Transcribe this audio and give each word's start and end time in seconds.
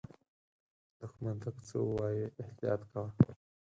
دښمن 0.99 1.35
ته 1.43 1.49
که 1.55 1.61
څه 1.69 1.77
ووایې، 1.85 2.25
احتیاط 2.41 2.81
کوه 2.91 3.09